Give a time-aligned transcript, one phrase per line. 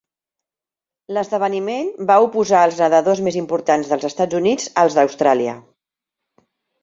[1.17, 5.53] L'esdeveniment va oposar els nedadors més importants dels Estats Units als d'Austràlia.